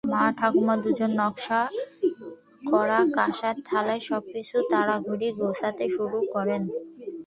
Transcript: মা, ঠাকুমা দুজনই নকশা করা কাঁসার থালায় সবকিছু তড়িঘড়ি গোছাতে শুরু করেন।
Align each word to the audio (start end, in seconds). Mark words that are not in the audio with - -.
মা, 0.11 0.23
ঠাকুমা 0.37 0.75
দুজনই 0.83 1.15
নকশা 1.19 1.59
করা 2.69 2.99
কাঁসার 3.15 3.55
থালায় 3.67 4.03
সবকিছু 4.09 4.55
তড়িঘড়ি 4.71 5.27
গোছাতে 5.39 5.85
শুরু 5.95 6.19
করেন। 6.33 6.61